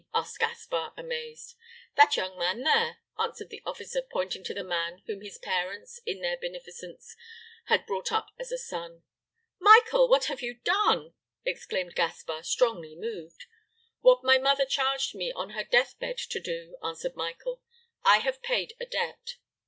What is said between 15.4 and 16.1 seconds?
her death